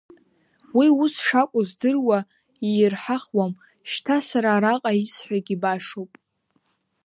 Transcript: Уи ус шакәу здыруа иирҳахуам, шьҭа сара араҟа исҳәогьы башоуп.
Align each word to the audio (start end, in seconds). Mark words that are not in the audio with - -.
Уи 0.77 0.87
ус 1.03 1.13
шакәу 1.25 1.63
здыруа 1.69 2.19
иирҳахуам, 2.67 3.51
шьҭа 3.89 4.17
сара 4.27 4.49
араҟа 4.57 4.91
исҳәогьы 5.03 5.55
башоуп. 5.61 6.11